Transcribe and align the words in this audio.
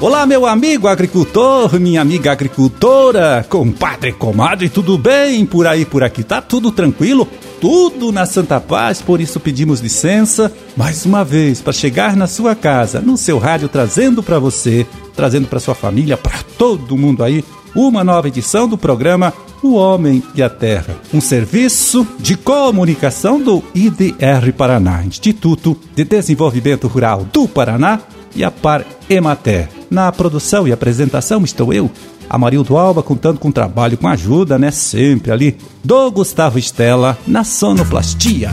Olá, 0.00 0.24
meu 0.24 0.46
amigo 0.46 0.86
agricultor, 0.86 1.80
minha 1.80 2.00
amiga 2.00 2.30
agricultora, 2.30 3.44
compadre, 3.48 4.12
comadre, 4.12 4.68
tudo 4.68 4.96
bem? 4.96 5.44
Por 5.44 5.66
aí, 5.66 5.84
por 5.84 6.04
aqui, 6.04 6.22
tá 6.22 6.40
tudo 6.40 6.70
tranquilo? 6.70 7.26
Tudo 7.60 8.12
na 8.12 8.24
Santa 8.24 8.60
Paz, 8.60 9.02
por 9.02 9.20
isso 9.20 9.40
pedimos 9.40 9.80
licença 9.80 10.52
mais 10.76 11.04
uma 11.04 11.24
vez 11.24 11.60
para 11.60 11.72
chegar 11.72 12.14
na 12.14 12.28
sua 12.28 12.54
casa, 12.54 13.00
no 13.00 13.16
seu 13.16 13.38
rádio, 13.38 13.68
trazendo 13.68 14.22
para 14.22 14.38
você, 14.38 14.86
trazendo 15.16 15.48
para 15.48 15.58
sua 15.58 15.74
família, 15.74 16.16
para 16.16 16.44
todo 16.56 16.96
mundo 16.96 17.24
aí, 17.24 17.44
uma 17.74 18.04
nova 18.04 18.28
edição 18.28 18.68
do 18.68 18.78
programa 18.78 19.34
O 19.60 19.74
Homem 19.74 20.22
e 20.32 20.44
a 20.44 20.48
Terra, 20.48 20.94
um 21.12 21.20
serviço 21.20 22.06
de 22.20 22.36
comunicação 22.36 23.40
do 23.40 23.64
IDR 23.74 24.52
Paraná, 24.56 25.02
Instituto 25.04 25.76
de 25.92 26.04
Desenvolvimento 26.04 26.86
Rural 26.86 27.26
do 27.32 27.48
Paraná 27.48 28.00
e 28.34 28.44
a 28.44 28.50
Par 28.50 28.84
Emater. 29.08 29.68
Na 29.90 30.10
produção 30.12 30.68
e 30.68 30.72
apresentação 30.72 31.44
estou 31.44 31.72
eu, 31.72 31.90
Amarildo 32.28 32.76
Alba, 32.76 33.02
contando 33.02 33.38
com 33.38 33.50
trabalho, 33.50 33.96
com 33.96 34.06
ajuda, 34.06 34.58
né? 34.58 34.70
Sempre 34.70 35.32
ali, 35.32 35.56
do 35.82 36.10
Gustavo 36.10 36.58
Estela, 36.58 37.18
na 37.26 37.42
sonoplastia. 37.42 38.50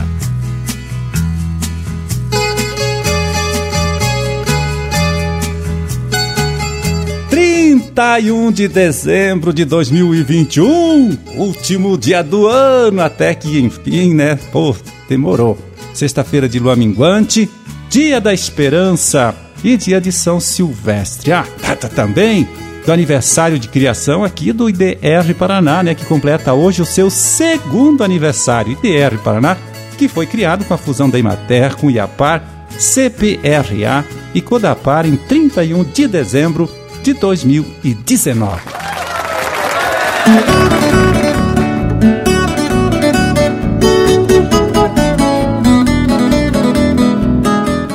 Trinta 7.28 8.18
e 8.18 8.32
um 8.32 8.50
de 8.50 8.66
dezembro 8.66 9.52
de 9.52 9.64
2021, 9.66 11.18
último 11.36 11.98
dia 11.98 12.22
do 12.22 12.46
ano, 12.46 13.02
até 13.02 13.34
que 13.34 13.58
enfim, 13.58 14.14
né? 14.14 14.38
Pô, 14.50 14.74
demorou. 15.08 15.58
Sexta-feira 15.92 16.48
de 16.48 16.58
lua 16.58 16.76
minguante, 16.76 17.48
dia 17.90 18.20
da 18.20 18.32
esperança, 18.32 19.34
e 19.62 19.76
dia 19.76 20.00
de 20.00 20.12
São 20.12 20.40
Silvestre. 20.40 21.32
Ah, 21.32 21.44
data 21.60 21.88
também 21.88 22.48
do 22.84 22.92
aniversário 22.92 23.58
de 23.58 23.68
criação 23.68 24.22
aqui 24.22 24.52
do 24.52 24.70
IDR 24.70 25.34
Paraná, 25.36 25.82
né, 25.82 25.94
que 25.94 26.04
completa 26.04 26.54
hoje 26.54 26.80
o 26.80 26.86
seu 26.86 27.10
segundo 27.10 28.04
aniversário. 28.04 28.72
IDR 28.72 29.18
Paraná, 29.18 29.56
que 29.98 30.06
foi 30.08 30.26
criado 30.26 30.64
com 30.64 30.72
a 30.72 30.78
fusão 30.78 31.10
da 31.10 31.18
Imater 31.18 31.74
com 31.76 31.90
Iapar, 31.90 32.42
CPRA 32.78 34.04
e 34.34 34.40
Codapar 34.40 35.06
em 35.06 35.16
31 35.16 35.84
de 35.84 36.06
dezembro 36.06 36.70
de 37.02 37.12
2019. 37.14 38.60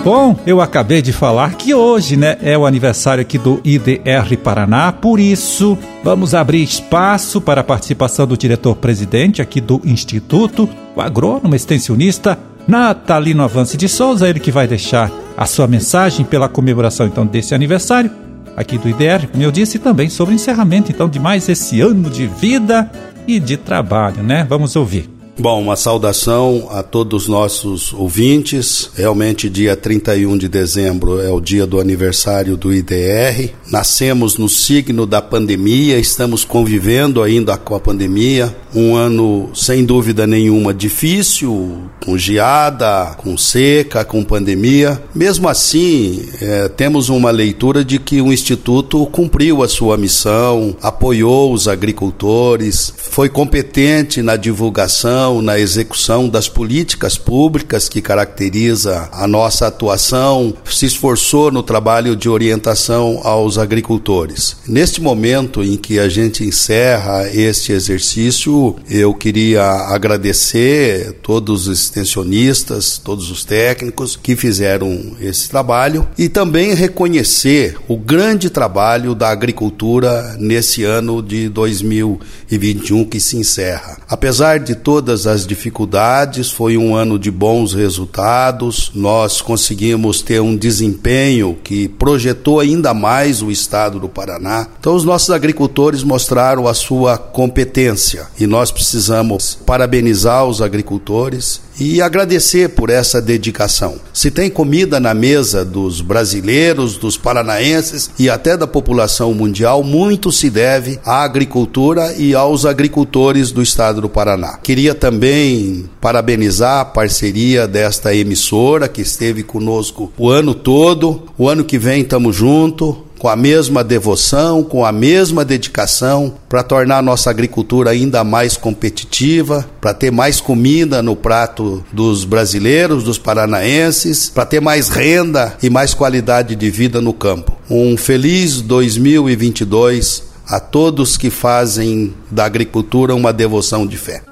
Bom, 0.04 0.36
eu 0.48 0.60
acabei 0.60 1.00
de 1.00 1.14
falar 1.14 1.54
que 1.54 1.76
hoje, 1.76 2.18
né, 2.18 2.36
é 2.42 2.58
o 2.58 2.66
aniversário 2.66 3.22
aqui 3.22 3.38
do 3.38 3.62
IDR 3.64 4.36
Paraná, 4.44 4.92
por 4.92 5.20
isso 5.20 5.78
vamos 6.04 6.34
abrir 6.34 6.64
espaço 6.64 7.40
para 7.40 7.62
a 7.62 7.64
participação 7.64 8.26
do 8.26 8.36
diretor-presidente 8.36 9.44
aqui 9.44 9.62
do 9.62 9.80
Instituto, 9.86 10.68
o 10.96 11.02
agrônomo 11.02 11.54
extensionista 11.54 12.36
Natalino 12.68 13.44
Avance 13.44 13.78
de 13.78 13.88
Souza, 13.88 14.28
ele 14.28 14.40
que 14.40 14.52
vai 14.52 14.68
deixar 14.68 15.12
a 15.38 15.46
sua 15.46 15.68
mensagem 15.68 16.26
pela 16.26 16.50
comemoração 16.50 17.06
então 17.06 17.26
desse 17.26 17.54
aniversário 17.54 18.10
aqui 18.58 18.80
do 18.80 18.90
IDR, 18.90 19.28
como 19.32 19.44
eu 19.44 19.52
disse, 19.52 19.78
e 19.78 19.80
também 19.80 20.10
sobre 20.10 20.34
o 20.34 20.36
encerramento 20.36 20.92
então 20.92 21.08
de 21.08 21.20
mais 21.20 21.48
esse 21.48 21.80
ano 21.80 22.10
de 22.10 22.26
vida 22.26 22.90
e 23.28 23.40
de 23.40 23.56
trabalho, 23.56 24.24
né? 24.24 24.46
Vamos 24.50 24.76
ouvir. 24.76 25.20
Bom, 25.40 25.62
uma 25.62 25.76
saudação 25.76 26.68
a 26.72 26.84
todos 26.84 27.24
os 27.24 27.28
nossos 27.30 27.94
ouvintes. 27.94 28.92
Realmente, 28.96 29.50
dia 29.50 29.76
31 29.76 30.38
de 30.38 30.48
dezembro 30.48 31.22
é 31.22 31.32
o 31.32 31.40
dia 31.40 31.66
do 31.66 31.80
aniversário 31.80 32.58
do 32.58 32.73
IDR. 32.73 33.50
Nascemos 33.68 34.38
no 34.38 34.50
signo 34.50 35.05
da 35.05 35.22
pandemia, 35.22 35.98
estamos 35.98 36.44
convivendo 36.44 37.23
ainda 37.23 37.58
com 37.58 37.73
a 37.73 37.80
pandemia. 37.80 38.55
Um 38.73 38.95
ano, 38.95 39.49
sem 39.54 39.83
dúvida 39.86 40.26
nenhuma, 40.26 40.73
difícil, 40.73 41.80
com 42.04 42.17
geada, 42.17 43.15
com 43.17 43.37
seca, 43.37 44.05
com 44.05 44.23
pandemia. 44.23 45.02
Mesmo 45.14 45.49
assim, 45.49 46.26
é, 46.42 46.70
temos 46.70 47.10
uma 47.10 47.31
leitura 47.31 47.83
de 47.83 47.99
que 47.99 48.21
o 48.21 48.31
Instituto 48.31 49.05
cumpriu 49.08 49.64
a 49.64 49.67
sua 49.67 49.98
missão, 49.98 50.76
apoiou 50.81 51.54
os 51.54 51.67
agricultores, 51.67 52.93
foi 52.98 53.27
competente 53.27 54.21
na 54.21 54.36
divulgação 54.36 55.42
na 55.42 55.60
execução 55.60 56.27
das 56.27 56.48
políticas 56.48 57.17
públicas 57.17 57.87
que 57.87 58.02
caracteriza 58.02 59.10
a 59.11 59.27
nossa 59.27 59.67
atuação, 59.67 60.54
se 60.65 60.86
esforçou 60.86 61.52
no 61.52 61.64
trabalho 61.64 62.15
de 62.15 62.30
orientação 62.30 63.20
aos 63.23 63.58
agricultores. 63.58 64.58
Neste 64.67 65.02
momento 65.02 65.64
em 65.64 65.77
que 65.77 65.99
a 65.99 66.10
gente 66.10 66.43
encerra 66.43 67.30
este 67.33 67.71
exercício, 67.71 68.61
eu 68.89 69.14
queria 69.14 69.64
agradecer 69.64 71.14
todos 71.22 71.67
os 71.67 71.80
extensionistas, 71.80 72.98
todos 72.98 73.30
os 73.32 73.44
técnicos 73.44 74.16
que 74.16 74.36
fizeram 74.36 75.16
esse 75.20 75.49
trabalho 75.49 76.08
e 76.17 76.30
também 76.30 76.73
reconhecer 76.73 77.77
o 77.88 77.98
grande 77.98 78.49
trabalho 78.49 79.16
da 79.16 79.30
agricultura 79.30 80.36
nesse 80.39 80.83
ano 80.83 81.22
de 81.22 81.49
2021 81.49 83.05
que 83.05 83.20
se 83.20 83.38
encerra. 83.38 83.98
Apesar 84.08 84.60
de 84.60 84.76
todas 84.76 85.28
as 85.28 85.45
dificuldades, 85.45 86.52
foi 86.52 86.78
um 86.78 86.95
ano 86.95 87.17
de 87.17 87.32
bons 87.32 87.73
resultados. 87.73 88.92
Nós 88.93 89.42
conseguimos 89.42 90.22
ter 90.22 90.42
um 90.42 90.55
desempenho 90.55 91.58
que 91.64 91.88
projetou 91.88 92.60
ainda 92.60 92.93
mais 92.93 93.42
o 93.42 93.52
estado 93.52 93.99
do 93.99 94.10
Paraná. 94.10 94.67
Então, 94.80 94.95
os 94.95 95.04
nossos 95.04 95.30
agricultores 95.30 96.04
mostraram 96.04 96.67
a 96.67 96.73
sua 96.73 97.17
competência 97.17 98.28
e 98.39 98.48
nós 98.52 98.70
precisamos 98.70 99.58
parabenizar 99.66 100.45
os 100.45 100.62
agricultores 100.62 101.62
e 101.80 102.02
agradecer 102.02 102.70
por 102.70 102.89
essa 102.89 103.22
dedicação. 103.22 103.95
Se 104.14 104.30
tem 104.30 104.50
comida 104.50 105.00
na 105.00 105.14
mesa 105.14 105.64
dos 105.64 106.02
brasileiros, 106.02 106.98
dos 106.98 107.16
paranaenses 107.16 108.11
e 108.20 108.30
até 108.30 108.58
da 108.58 108.67
população 108.67 109.34
mundial, 109.34 109.84
muito 109.84 110.34
se 110.34 110.50
deve 110.50 111.00
à 111.06 111.23
agricultura 111.23 112.14
e 112.17 112.36
aos 112.36 112.66
agricultores 112.66 113.52
do 113.52 113.61
estado 113.61 114.02
do 114.02 114.10
Paraná. 114.10 114.60
Queria 114.61 114.94
também 114.94 115.90
parabenizar 116.02 116.82
a 116.82 116.86
parceria 116.86 117.66
desta 117.66 118.14
emissora 118.14 118.90
que 118.90 119.02
esteve 119.02 119.44
conosco 119.44 120.11
o 120.17 120.30
ano 120.30 120.54
todo. 120.54 121.23
O 121.38 121.48
ano 121.48 121.64
que 121.64 121.80
vem 121.80 122.02
estamos 122.02 122.36
juntos 122.36 122.95
com 123.21 123.30
a 123.30 123.36
mesma 123.36 123.83
devoção, 123.83 124.64
com 124.64 124.83
a 124.83 124.92
mesma 124.92 125.45
dedicação, 125.45 126.33
para 126.49 126.64
tornar 126.64 126.98
a 126.98 127.02
nossa 127.04 127.30
agricultura 127.30 127.92
ainda 127.92 128.24
mais 128.24 128.57
competitiva, 128.57 129.63
para 129.80 129.94
ter 129.94 130.12
mais 130.12 130.42
comida 130.42 131.04
no 131.04 131.15
prato 131.15 131.86
dos 131.94 132.25
brasileiros, 132.25 133.04
dos 133.04 133.19
paranaenses, 133.19 134.27
para 134.27 134.44
ter 134.44 134.60
mais 134.60 134.89
renda 134.89 135.56
e 135.62 135.69
mais 135.69 135.94
qualidade 135.94 136.56
de 136.56 136.71
vida 136.71 137.00
no 137.00 137.13
campo. 137.13 137.56
Um 137.69 137.95
feliz 137.95 138.60
2022 138.60 140.24
a 140.48 140.60
todos 140.60 141.15
que 141.15 141.30
fazem 141.30 142.15
da 142.31 142.45
agricultura 142.45 143.13
uma 143.13 143.31
devoção 143.31 143.86
de 143.86 143.98
fé. 143.98 144.31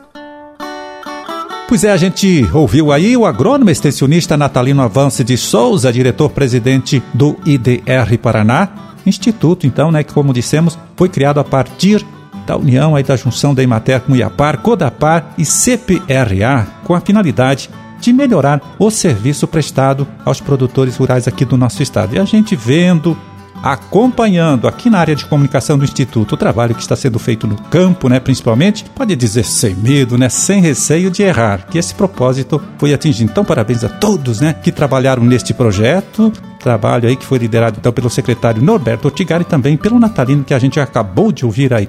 Pois 1.69 1.84
é, 1.84 1.91
a 1.91 1.97
gente 1.97 2.50
ouviu 2.52 2.91
aí 2.91 3.16
o 3.16 3.28
agrônomo 3.28 3.69
extensionista 3.69 4.35
Natalino 4.35 4.81
Avance 4.81 5.24
de 5.24 5.38
Souza, 5.38 5.94
diretor-presidente 5.94 7.00
do 7.13 7.38
IDR 7.46 8.18
Paraná, 8.19 8.69
instituto, 9.06 9.68
então, 9.68 9.91
né, 9.91 10.03
que 10.03 10.12
como 10.12 10.34
dissemos, 10.34 10.79
foi 10.97 11.09
criado 11.09 11.40
a 11.40 11.44
partir 11.44 12.03
da 12.47 12.58
união 12.58 12.96
aí 12.96 13.03
da 13.03 13.16
junção 13.16 13.53
da 13.53 13.62
Imater 13.62 14.02
com 14.02 14.16
Iapar, 14.16 14.58
Codapar 14.63 15.35
e 15.38 15.46
CPRA, 15.46 16.68
com 16.85 16.96
a 16.96 17.02
finalidade 17.02 17.69
de 18.02 18.11
melhorar 18.11 18.76
o 18.79 18.90
serviço 18.90 19.47
prestado 19.47 20.08
aos 20.26 20.41
produtores 20.41 20.97
rurais 20.97 21.28
aqui 21.28 21.46
do 21.46 21.55
nosso 21.55 21.84
estado. 21.84 22.16
E 22.16 22.20
a 22.20 22.26
gente 22.26 22.55
vendo 22.55 23.16
acompanhando 23.61 24.67
aqui 24.67 24.90
na 24.90 25.00
área 25.00 25.16
de 25.16 25.26
comunicação 25.26 25.78
do 25.78 25.84
Instituto 25.84 26.34
o 26.34 26.38
trabalho 26.38 26.76
que 26.76 26.82
está 26.82 26.96
sendo 26.96 27.20
feito 27.20 27.47
no 27.47 27.56
campo, 27.64 28.09
né, 28.09 28.20
principalmente, 28.20 28.85
pode 28.96 29.16
dizer 29.16 29.44
sem 29.44 29.76
medo, 29.76 30.17
né, 30.17 30.29
sem 30.29 30.61
receio 30.61 31.11
de 31.11 31.23
errar, 31.23 31.67
que 31.67 31.78
esse 31.78 31.94
propósito 31.94 32.61
foi 32.78 32.94
atingido. 32.94 33.32
Então, 33.32 33.46
parabéns 33.46 33.84
a 33.84 33.90
todos, 33.90 34.40
né, 34.40 34.53
que 34.53 34.72
trabalharam 34.72 35.23
neste 35.23 35.53
projeto, 35.53 36.32
trabalho 36.59 37.08
aí 37.08 37.16
que 37.16 37.26
foi 37.26 37.38
liderado 37.38 37.78
então 37.79 37.91
pelo 37.91 38.09
secretário 38.09 38.61
Norberto 38.61 39.08
Ortigari 39.08 39.44
e 39.44 39.47
também 39.47 39.78
pelo 39.78 40.00
Natalino 40.00 40.44
que 40.44 40.53
a 40.53 40.59
gente 40.59 40.79
acabou 40.79 41.32
de 41.32 41.46
ouvir 41.46 41.73
aí. 41.73 41.88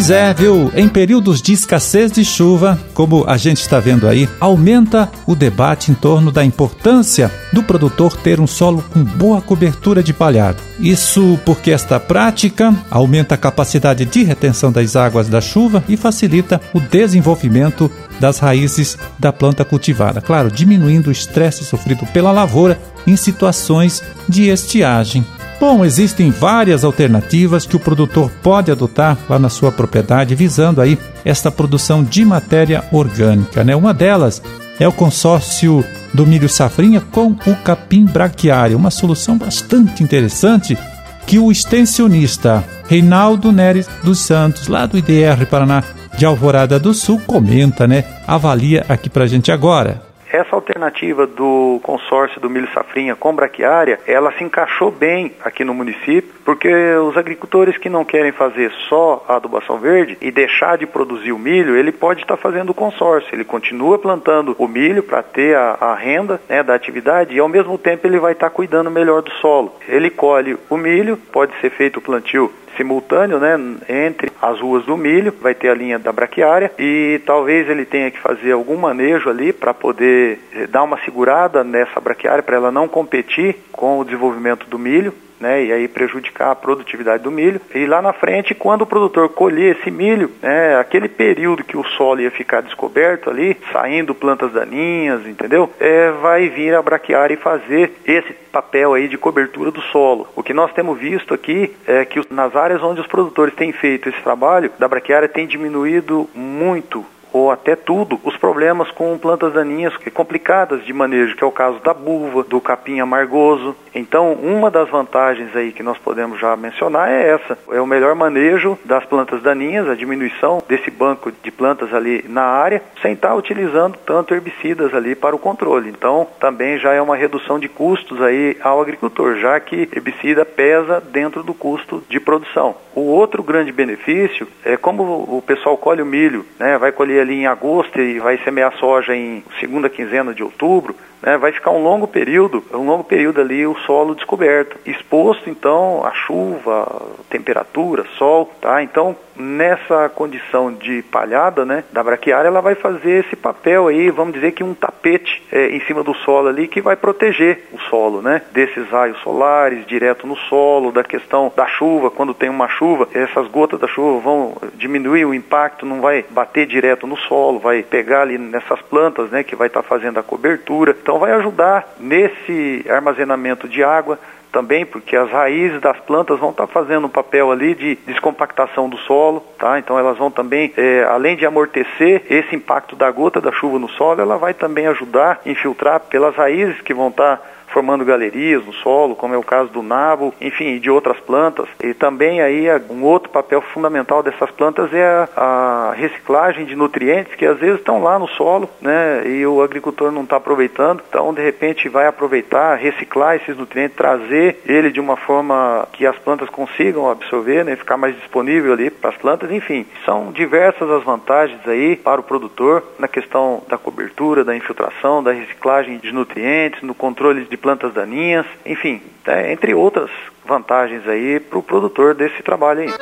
Pois 0.00 0.10
é, 0.10 0.32
viu? 0.32 0.72
Em 0.74 0.88
períodos 0.88 1.42
de 1.42 1.52
escassez 1.52 2.10
de 2.10 2.24
chuva, 2.24 2.80
como 2.94 3.22
a 3.28 3.36
gente 3.36 3.60
está 3.60 3.78
vendo 3.78 4.08
aí, 4.08 4.26
aumenta 4.40 5.12
o 5.26 5.36
debate 5.36 5.90
em 5.90 5.94
torno 5.94 6.32
da 6.32 6.42
importância 6.42 7.30
do 7.52 7.62
produtor 7.62 8.16
ter 8.16 8.40
um 8.40 8.46
solo 8.46 8.82
com 8.94 9.04
boa 9.04 9.42
cobertura 9.42 10.02
de 10.02 10.14
palhado. 10.14 10.56
Isso 10.78 11.38
porque 11.44 11.70
esta 11.70 12.00
prática 12.00 12.74
aumenta 12.90 13.34
a 13.34 13.38
capacidade 13.38 14.06
de 14.06 14.24
retenção 14.24 14.72
das 14.72 14.96
águas 14.96 15.28
da 15.28 15.42
chuva 15.42 15.84
e 15.86 15.98
facilita 15.98 16.58
o 16.72 16.80
desenvolvimento 16.80 17.90
das 18.18 18.38
raízes 18.38 18.96
da 19.18 19.30
planta 19.30 19.66
cultivada. 19.66 20.22
Claro, 20.22 20.50
diminuindo 20.50 21.08
o 21.08 21.12
estresse 21.12 21.62
sofrido 21.62 22.06
pela 22.06 22.32
lavoura 22.32 22.80
em 23.06 23.16
situações 23.16 24.02
de 24.26 24.48
estiagem. 24.48 25.26
Bom, 25.60 25.84
existem 25.84 26.30
várias 26.30 26.84
alternativas 26.84 27.66
que 27.66 27.76
o 27.76 27.80
produtor 27.80 28.30
pode 28.42 28.72
adotar 28.72 29.18
lá 29.28 29.38
na 29.38 29.50
sua 29.50 29.70
propriedade, 29.70 30.34
visando 30.34 30.80
aí 30.80 30.98
esta 31.22 31.52
produção 31.52 32.02
de 32.02 32.24
matéria 32.24 32.82
orgânica. 32.90 33.62
Né? 33.62 33.76
Uma 33.76 33.92
delas 33.92 34.42
é 34.78 34.88
o 34.88 34.92
consórcio 34.92 35.84
do 36.14 36.26
milho 36.26 36.48
safrinha 36.48 37.02
com 37.02 37.36
o 37.46 37.54
capim 37.62 38.06
braquiário, 38.06 38.74
uma 38.74 38.90
solução 38.90 39.36
bastante 39.36 40.02
interessante 40.02 40.78
que 41.26 41.38
o 41.38 41.52
extensionista 41.52 42.64
Reinaldo 42.88 43.52
Neres 43.52 43.86
dos 44.02 44.18
Santos, 44.20 44.66
lá 44.66 44.86
do 44.86 44.96
IDR 44.96 45.44
Paraná 45.48 45.84
de 46.16 46.24
Alvorada 46.24 46.78
do 46.80 46.94
Sul, 46.94 47.20
comenta, 47.26 47.86
né? 47.86 48.04
Avalia 48.26 48.86
aqui 48.88 49.10
pra 49.10 49.26
gente 49.26 49.52
agora. 49.52 50.09
Essa 50.32 50.54
alternativa 50.54 51.26
do 51.26 51.80
consórcio 51.82 52.40
do 52.40 52.48
milho 52.48 52.68
safrinha 52.72 53.16
com 53.16 53.34
braquiária, 53.34 53.98
ela 54.06 54.32
se 54.32 54.44
encaixou 54.44 54.90
bem 54.90 55.32
aqui 55.42 55.64
no 55.64 55.74
município, 55.74 56.32
porque 56.44 56.72
os 56.96 57.16
agricultores 57.16 57.76
que 57.76 57.88
não 57.88 58.04
querem 58.04 58.30
fazer 58.30 58.70
só 58.88 59.24
a 59.28 59.36
adubação 59.36 59.78
verde 59.78 60.16
e 60.20 60.30
deixar 60.30 60.78
de 60.78 60.86
produzir 60.86 61.32
o 61.32 61.38
milho, 61.38 61.76
ele 61.76 61.90
pode 61.90 62.22
estar 62.22 62.36
fazendo 62.36 62.70
o 62.70 62.74
consórcio. 62.74 63.34
Ele 63.34 63.44
continua 63.44 63.98
plantando 63.98 64.54
o 64.58 64.68
milho 64.68 65.02
para 65.02 65.22
ter 65.22 65.56
a, 65.56 65.76
a 65.80 65.94
renda 65.94 66.40
né, 66.48 66.62
da 66.62 66.74
atividade 66.74 67.34
e 67.34 67.40
ao 67.40 67.48
mesmo 67.48 67.76
tempo 67.76 68.06
ele 68.06 68.18
vai 68.18 68.32
estar 68.32 68.50
cuidando 68.50 68.90
melhor 68.90 69.22
do 69.22 69.32
solo. 69.32 69.74
Ele 69.88 70.10
colhe 70.10 70.56
o 70.68 70.76
milho, 70.76 71.16
pode 71.16 71.52
ser 71.60 71.70
feito 71.70 71.98
o 71.98 72.02
plantio 72.02 72.52
simultâneo, 72.76 73.38
né, 73.38 73.58
entre 73.88 74.29
as 74.40 74.58
ruas 74.60 74.84
do 74.84 74.96
milho, 74.96 75.32
vai 75.40 75.54
ter 75.54 75.68
a 75.68 75.74
linha 75.74 75.98
da 75.98 76.12
braquiária 76.12 76.72
e 76.78 77.20
talvez 77.26 77.68
ele 77.68 77.84
tenha 77.84 78.10
que 78.10 78.18
fazer 78.18 78.52
algum 78.52 78.76
manejo 78.76 79.28
ali 79.28 79.52
para 79.52 79.74
poder 79.74 80.38
eh, 80.54 80.66
dar 80.66 80.82
uma 80.82 80.98
segurada 81.04 81.62
nessa 81.62 82.00
braquiária 82.00 82.42
para 82.42 82.56
ela 82.56 82.72
não 82.72 82.88
competir 82.88 83.56
com 83.72 83.98
o 83.98 84.04
desenvolvimento 84.04 84.66
do 84.66 84.78
milho 84.78 85.12
né, 85.40 85.64
e 85.64 85.72
aí 85.72 85.88
prejudicar 85.88 86.50
a 86.50 86.56
produtividade 86.56 87.22
do 87.22 87.30
milho. 87.30 87.60
E 87.74 87.86
lá 87.86 88.02
na 88.02 88.12
frente, 88.12 88.54
quando 88.54 88.82
o 88.82 88.86
produtor 88.86 89.30
colher 89.30 89.76
esse 89.76 89.90
milho, 89.90 90.30
né, 90.42 90.76
aquele 90.76 91.08
período 91.08 91.64
que 91.64 91.76
o 91.76 91.84
solo 91.84 92.20
ia 92.20 92.30
ficar 92.30 92.60
descoberto 92.60 93.30
ali, 93.30 93.56
saindo 93.72 94.14
plantas 94.14 94.52
daninhas, 94.52 95.26
entendeu? 95.26 95.70
É, 95.80 96.10
vai 96.12 96.48
vir 96.48 96.74
a 96.74 96.82
braquiária 96.82 97.34
e 97.34 97.38
fazer 97.38 97.92
esse 98.04 98.32
papel 98.52 98.94
aí 98.94 99.08
de 99.08 99.16
cobertura 99.16 99.70
do 99.70 99.80
solo. 99.80 100.28
O 100.36 100.42
que 100.42 100.52
nós 100.52 100.72
temos 100.72 100.98
visto 100.98 101.32
aqui 101.32 101.74
é 101.86 102.04
que 102.04 102.20
nas 102.30 102.54
áreas 102.54 102.82
onde 102.82 103.00
os 103.00 103.06
produtores 103.06 103.54
têm 103.54 103.72
feito 103.72 104.08
esse 104.08 104.20
trabalho, 104.22 104.70
da 104.78 104.88
braquiária 104.88 105.28
tem 105.28 105.46
diminuído 105.46 106.28
muito 106.34 107.04
ou 107.32 107.50
até 107.50 107.76
tudo, 107.76 108.20
os 108.24 108.36
problemas 108.36 108.90
com 108.90 109.16
plantas 109.18 109.52
daninhas 109.52 109.94
complicadas 110.12 110.84
de 110.84 110.92
manejo, 110.92 111.36
que 111.36 111.44
é 111.44 111.46
o 111.46 111.52
caso 111.52 111.78
da 111.80 111.94
buva, 111.94 112.42
do 112.42 112.60
capim 112.60 113.00
amargoso. 113.00 113.76
Então, 113.94 114.32
uma 114.34 114.70
das 114.70 114.88
vantagens 114.88 115.54
aí 115.54 115.72
que 115.72 115.82
nós 115.82 115.98
podemos 115.98 116.38
já 116.38 116.56
mencionar 116.56 117.08
é 117.10 117.30
essa: 117.30 117.58
é 117.70 117.80
o 117.80 117.86
melhor 117.86 118.14
manejo 118.14 118.78
das 118.84 119.04
plantas 119.04 119.42
daninhas, 119.42 119.88
a 119.88 119.94
diminuição 119.94 120.62
desse 120.68 120.90
banco 120.90 121.32
de 121.42 121.50
plantas 121.50 121.92
ali 121.92 122.24
na 122.28 122.42
área, 122.42 122.82
sem 123.02 123.12
estar 123.12 123.34
utilizando 123.34 123.98
tanto 124.04 124.34
herbicidas 124.34 124.94
ali 124.94 125.14
para 125.14 125.34
o 125.34 125.38
controle. 125.38 125.90
Então, 125.90 126.26
também 126.38 126.78
já 126.78 126.92
é 126.92 127.00
uma 127.00 127.16
redução 127.16 127.58
de 127.58 127.68
custos 127.68 128.20
aí 128.22 128.56
ao 128.62 128.80
agricultor, 128.80 129.36
já 129.36 129.58
que 129.58 129.88
herbicida 129.94 130.44
pesa 130.44 131.00
dentro 131.00 131.42
do 131.42 131.54
custo 131.54 132.02
de 132.08 132.20
produção. 132.20 132.74
O 132.94 133.02
outro 133.02 133.42
grande 133.42 133.72
benefício 133.72 134.46
é 134.64 134.76
como 134.76 135.02
o 135.02 135.42
pessoal 135.46 135.76
colhe 135.76 136.02
o 136.02 136.06
milho, 136.06 136.44
né, 136.58 136.76
vai 136.78 136.92
colher 136.92 137.19
ali 137.20 137.40
em 137.40 137.46
agosto 137.46 138.00
e 138.00 138.18
vai 138.18 138.38
semear 138.38 138.72
soja 138.78 139.14
em 139.14 139.44
segunda 139.58 139.88
quinzena 139.88 140.34
de 140.34 140.42
outubro, 140.42 140.94
né, 141.22 141.36
vai 141.36 141.52
ficar 141.52 141.70
um 141.70 141.82
longo 141.82 142.06
período, 142.06 142.62
um 142.72 142.86
longo 142.86 143.04
período 143.04 143.40
ali 143.40 143.66
o 143.66 143.76
solo 143.80 144.14
descoberto, 144.14 144.78
exposto 144.86 145.48
então 145.48 146.04
à 146.04 146.12
chuva, 146.12 147.02
temperatura, 147.28 148.04
sol, 148.16 148.50
tá? 148.60 148.82
Então 148.82 149.16
nessa 149.40 150.08
condição 150.10 150.72
de 150.72 151.02
palhada, 151.02 151.64
né, 151.64 151.84
da 151.90 152.02
braquiária, 152.02 152.48
ela 152.48 152.60
vai 152.60 152.74
fazer 152.74 153.24
esse 153.24 153.34
papel 153.34 153.88
aí, 153.88 154.10
vamos 154.10 154.34
dizer 154.34 154.52
que 154.52 154.62
um 154.62 154.74
tapete 154.74 155.42
é, 155.50 155.68
em 155.68 155.80
cima 155.86 156.02
do 156.02 156.14
solo 156.14 156.48
ali 156.48 156.68
que 156.68 156.80
vai 156.80 156.94
proteger 156.94 157.64
o 157.72 157.78
solo, 157.78 158.20
né, 158.20 158.42
desses 158.52 158.88
raios 158.90 159.18
solares 159.20 159.86
direto 159.86 160.26
no 160.26 160.36
solo, 160.36 160.92
da 160.92 161.02
questão 161.02 161.50
da 161.56 161.66
chuva, 161.66 162.10
quando 162.10 162.34
tem 162.34 162.50
uma 162.50 162.68
chuva, 162.68 163.08
essas 163.14 163.48
gotas 163.48 163.80
da 163.80 163.88
chuva 163.88 164.20
vão 164.20 164.56
diminuir 164.74 165.24
o 165.24 165.34
impacto, 165.34 165.86
não 165.86 166.00
vai 166.00 166.24
bater 166.28 166.66
direto 166.66 167.06
no 167.06 167.16
solo, 167.16 167.58
vai 167.58 167.82
pegar 167.82 168.22
ali 168.22 168.36
nessas 168.36 168.80
plantas, 168.82 169.30
né, 169.30 169.42
que 169.42 169.56
vai 169.56 169.68
estar 169.68 169.82
tá 169.82 169.88
fazendo 169.88 170.18
a 170.18 170.22
cobertura. 170.22 170.96
Então 171.00 171.09
vai 171.18 171.32
ajudar 171.32 171.94
nesse 171.98 172.84
armazenamento 172.88 173.68
de 173.68 173.82
água 173.82 174.18
também, 174.50 174.84
porque 174.84 175.16
as 175.16 175.30
raízes 175.30 175.80
das 175.80 175.98
plantas 176.00 176.38
vão 176.38 176.50
estar 176.50 176.66
tá 176.66 176.72
fazendo 176.72 177.06
um 177.06 177.10
papel 177.10 177.50
ali 177.50 177.74
de 177.74 177.96
descompactação 178.06 178.88
do 178.88 178.96
solo, 178.98 179.40
tá? 179.58 179.78
Então 179.78 179.98
elas 179.98 180.18
vão 180.18 180.30
também, 180.30 180.72
é, 180.76 181.04
além 181.04 181.36
de 181.36 181.46
amortecer 181.46 182.24
esse 182.28 182.54
impacto 182.54 182.96
da 182.96 183.10
gota 183.10 183.40
da 183.40 183.52
chuva 183.52 183.78
no 183.78 183.88
solo, 183.88 184.20
ela 184.20 184.36
vai 184.36 184.52
também 184.52 184.86
ajudar 184.88 185.40
a 185.44 185.48
infiltrar 185.48 186.00
pelas 186.00 186.34
raízes 186.34 186.80
que 186.82 186.92
vão 186.92 187.08
estar 187.08 187.36
tá 187.36 187.42
formando 187.72 188.04
galerias 188.04 188.64
no 188.64 188.72
solo, 188.72 189.16
como 189.16 189.34
é 189.34 189.38
o 189.38 189.42
caso 189.42 189.70
do 189.70 189.82
nabo, 189.82 190.34
enfim, 190.40 190.78
de 190.78 190.90
outras 190.90 191.18
plantas. 191.20 191.68
E 191.82 191.94
também 191.94 192.40
aí 192.40 192.66
um 192.90 193.04
outro 193.04 193.30
papel 193.30 193.60
fundamental 193.60 194.22
dessas 194.22 194.50
plantas 194.50 194.92
é 194.92 195.04
a, 195.04 195.90
a 195.90 195.92
reciclagem 195.92 196.64
de 196.64 196.76
nutrientes 196.76 197.34
que 197.34 197.46
às 197.46 197.58
vezes 197.58 197.78
estão 197.78 198.02
lá 198.02 198.18
no 198.18 198.28
solo, 198.28 198.68
né, 198.80 199.22
e 199.26 199.46
o 199.46 199.62
agricultor 199.62 200.10
não 200.10 200.22
está 200.22 200.36
aproveitando. 200.36 201.02
Então, 201.08 201.32
de 201.32 201.42
repente, 201.42 201.88
vai 201.88 202.06
aproveitar, 202.06 202.76
reciclar 202.76 203.36
esses 203.36 203.56
nutrientes, 203.56 203.96
trazer 203.96 204.60
ele 204.66 204.90
de 204.90 205.00
uma 205.00 205.16
forma 205.16 205.88
que 205.92 206.06
as 206.06 206.16
plantas 206.18 206.48
consigam 206.48 207.10
absorver, 207.10 207.64
né, 207.64 207.76
ficar 207.76 207.96
mais 207.96 208.14
disponível 208.16 208.72
ali 208.72 208.90
para 208.90 209.10
as 209.10 209.16
plantas. 209.16 209.50
Enfim, 209.50 209.86
são 210.04 210.32
diversas 210.32 210.90
as 210.90 211.02
vantagens 211.04 211.60
aí 211.66 211.96
para 211.96 212.20
o 212.20 212.24
produtor 212.24 212.82
na 212.98 213.08
questão 213.08 213.62
da 213.68 213.78
cobertura, 213.78 214.44
da 214.44 214.56
infiltração, 214.56 215.22
da 215.22 215.32
reciclagem 215.32 215.98
de 215.98 216.12
nutrientes, 216.12 216.82
no 216.82 216.94
controle 216.94 217.44
de 217.44 217.56
plantas 217.60 217.94
daninhas, 217.94 218.46
enfim, 218.64 219.00
né, 219.26 219.52
entre 219.52 219.74
outras 219.74 220.10
vantagens 220.46 221.06
aí 221.06 221.38
para 221.38 221.58
o 221.58 221.62
produtor 221.62 222.14
desse 222.14 222.42
trabalho 222.42 222.80
aí. 222.80 222.92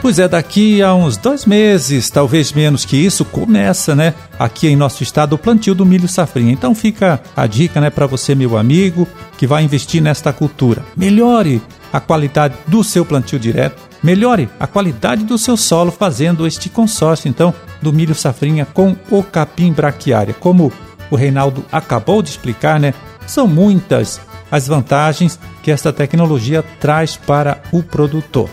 Pois 0.00 0.18
é, 0.18 0.28
daqui 0.28 0.80
a 0.80 0.94
uns 0.94 1.16
dois 1.16 1.44
meses, 1.44 2.08
talvez 2.08 2.52
menos 2.52 2.84
que 2.84 2.96
isso, 2.96 3.24
começa, 3.24 3.94
né, 3.96 4.14
aqui 4.38 4.68
em 4.68 4.76
nosso 4.76 5.02
estado, 5.02 5.34
o 5.34 5.38
plantio 5.38 5.74
do 5.74 5.84
milho 5.84 6.08
safrinha. 6.08 6.52
Então 6.52 6.74
fica 6.74 7.20
a 7.36 7.46
dica, 7.46 7.80
né, 7.80 7.90
para 7.90 8.06
você, 8.06 8.34
meu 8.34 8.56
amigo, 8.56 9.08
que 9.36 9.46
vai 9.46 9.62
investir 9.64 10.00
nesta 10.00 10.32
cultura. 10.32 10.84
Melhore 10.96 11.60
a 11.92 12.00
qualidade 12.00 12.54
do 12.66 12.84
seu 12.84 13.04
plantio 13.04 13.38
direto, 13.38 13.82
melhore 14.02 14.48
a 14.58 14.66
qualidade 14.66 15.24
do 15.24 15.36
seu 15.36 15.56
solo 15.56 15.90
fazendo 15.90 16.46
este 16.46 16.68
consórcio, 16.68 17.28
então, 17.28 17.52
do 17.82 17.92
milho 17.92 18.14
safrinha 18.14 18.66
com 18.66 18.96
o 19.10 19.22
capim 19.22 19.72
braquiária. 19.72 20.32
Como 20.32 20.72
o 21.10 21.16
Reinaldo 21.16 21.64
acabou 21.70 22.22
de 22.22 22.30
explicar, 22.30 22.78
né? 22.78 22.94
São 23.26 23.46
muitas 23.46 24.20
as 24.50 24.66
vantagens 24.66 25.38
que 25.62 25.70
esta 25.70 25.92
tecnologia 25.92 26.64
traz 26.80 27.16
para 27.16 27.62
o 27.72 27.82
produtor. 27.82 28.48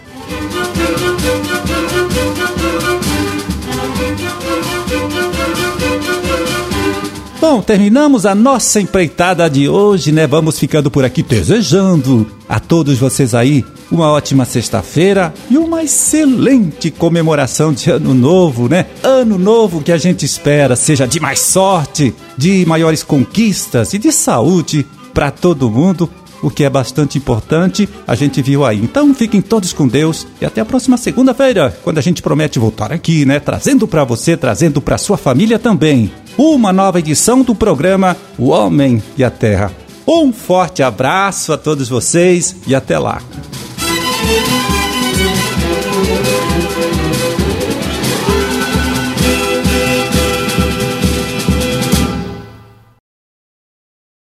Bom, 7.48 7.62
terminamos 7.62 8.26
a 8.26 8.34
nossa 8.34 8.82
empreitada 8.82 9.48
de 9.48 9.70
hoje, 9.70 10.12
né? 10.12 10.26
Vamos 10.26 10.58
ficando 10.58 10.90
por 10.90 11.06
aqui 11.06 11.22
desejando 11.22 12.26
a 12.50 12.60
todos 12.60 12.98
vocês 12.98 13.36
aí 13.36 13.64
uma 13.92 14.10
ótima 14.12 14.46
sexta-feira 14.46 15.32
e 15.48 15.56
uma 15.56 15.84
excelente 15.84 16.90
comemoração 16.90 17.72
de 17.72 17.92
Ano 17.92 18.16
Novo, 18.16 18.68
né? 18.68 18.88
Ano 19.04 19.38
Novo 19.38 19.84
que 19.84 19.92
a 19.92 19.98
gente 20.00 20.26
espera 20.26 20.76
seja 20.76 21.08
de 21.08 21.20
mais 21.20 21.40
sorte, 21.40 22.16
de 22.36 22.66
maiores 22.66 23.04
conquistas 23.04 23.94
e 23.94 24.00
de 24.00 24.12
saúde 24.12 24.84
para 25.14 25.30
todo 25.30 25.70
mundo 25.70 26.10
o 26.42 26.50
que 26.50 26.64
é 26.64 26.70
bastante 26.70 27.18
importante, 27.18 27.90
a 28.08 28.14
gente 28.14 28.42
viu 28.42 28.64
aí. 28.64 28.78
Então 28.78 29.14
fiquem 29.14 29.42
todos 29.42 29.74
com 29.74 29.88
Deus 29.88 30.28
e 30.40 30.46
até 30.46 30.62
a 30.62 30.66
próxima 30.66 30.96
segunda-feira, 30.96 31.76
quando 31.84 31.98
a 31.98 32.02
gente 32.02 32.22
promete 32.22 32.60
voltar 32.60 32.92
aqui, 32.92 33.26
né, 33.26 33.40
trazendo 33.40 33.88
para 33.88 34.04
você, 34.04 34.38
trazendo 34.38 34.80
para 34.80 34.98
sua 34.98 35.18
família 35.18 35.58
também, 35.58 36.12
uma 36.38 36.74
nova 36.74 37.00
edição 37.00 37.42
do 37.42 37.56
programa 37.56 38.16
O 38.38 38.50
Homem 38.50 39.02
e 39.18 39.24
a 39.24 39.30
Terra. 39.30 39.72
Um 40.08 40.32
forte 40.32 40.84
abraço 40.84 41.52
a 41.52 41.58
todos 41.58 41.90
vocês 41.90 42.56
e 42.68 42.76
até 42.76 43.00
lá. 43.00 43.22